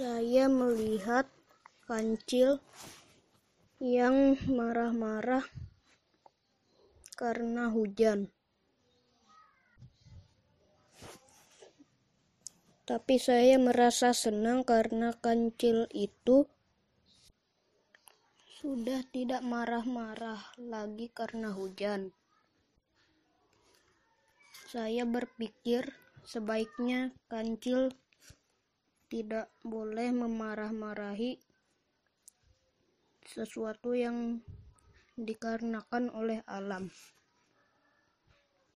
Saya 0.00 0.48
melihat 0.48 1.28
kancil 1.84 2.56
yang 3.84 4.40
marah-marah 4.48 5.44
karena 7.20 7.68
hujan. 7.68 8.32
Tapi 12.88 13.20
saya 13.20 13.60
merasa 13.60 14.16
senang 14.16 14.64
karena 14.64 15.12
kancil 15.20 15.84
itu 15.92 16.48
sudah 18.56 19.04
tidak 19.12 19.44
marah-marah 19.44 20.40
lagi 20.56 21.12
karena 21.12 21.52
hujan. 21.52 22.16
Saya 24.64 25.04
berpikir 25.04 25.92
sebaiknya 26.24 27.12
kancil 27.28 27.92
tidak 29.10 29.50
boleh 29.66 30.14
memarah-marahi 30.14 31.42
sesuatu 33.26 33.98
yang 33.98 34.38
dikarenakan 35.18 36.14
oleh 36.14 36.46
alam. 36.46 36.94